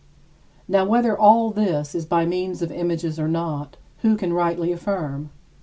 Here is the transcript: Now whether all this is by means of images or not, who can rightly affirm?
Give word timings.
Now 0.67 0.83
whether 0.83 1.15
all 1.15 1.51
this 1.51 1.93
is 1.93 2.07
by 2.07 2.25
means 2.25 2.63
of 2.63 2.71
images 2.71 3.19
or 3.19 3.27
not, 3.27 3.77
who 3.99 4.17
can 4.17 4.33
rightly 4.33 4.71
affirm? 4.71 5.29